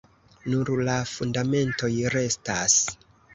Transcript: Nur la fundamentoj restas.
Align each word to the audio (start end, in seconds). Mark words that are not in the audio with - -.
Nur 0.53 0.71
la 0.87 0.95
fundamentoj 1.09 1.91
restas. 2.17 2.81